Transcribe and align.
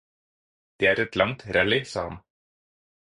Det 0.83 0.87
er 0.91 1.01
et 1.03 1.19
langt 1.23 1.45
rally, 1.59 1.81
sa 1.93 2.07
han. 2.07 2.19